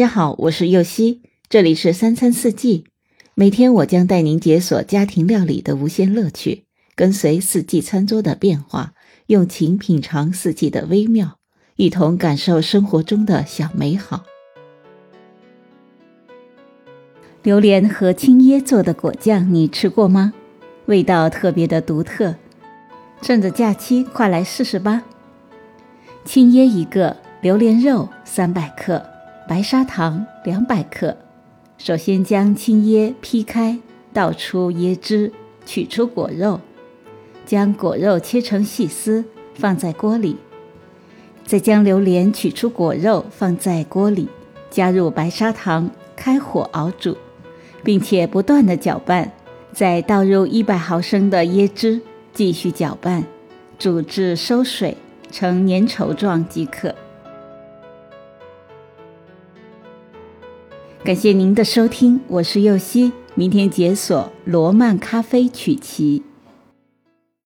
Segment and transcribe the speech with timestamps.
[0.00, 1.20] 大家好，我是右希，
[1.50, 2.86] 这里是三餐四季。
[3.34, 8.94] 每天我将带您解锁家庭料理的无限乐趣，跟随四季餐桌的变化，
[9.26, 11.36] 用情品尝四季的微妙，
[11.76, 14.24] 一同感受生活中的小美好。
[17.42, 20.32] 榴莲和青椰做的果酱，你吃过吗？
[20.86, 22.34] 味道特别的独特。
[23.20, 25.02] 趁着假期，快来试试吧！
[26.24, 29.09] 青椰一个，榴莲肉三百克。
[29.50, 31.16] 白砂糖两百克。
[31.76, 33.76] 首先将青椰劈开，
[34.12, 35.32] 倒出椰汁，
[35.66, 36.60] 取出果肉，
[37.44, 40.36] 将果肉切成细丝，放在锅里。
[41.44, 44.28] 再将榴莲取出果肉，放在锅里，
[44.70, 47.16] 加入白砂糖，开火熬煮，
[47.82, 49.32] 并且不断的搅拌。
[49.72, 52.00] 再倒入一百毫升的椰汁，
[52.32, 53.24] 继续搅拌，
[53.80, 54.96] 煮至收水，
[55.32, 56.94] 呈粘稠状即可。
[61.02, 66.22] 感谢您的收听，我是右希，明天解锁罗曼咖啡曲奇。